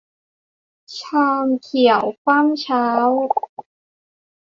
[0.97, 2.87] ชามเขียวคว่ำเช้า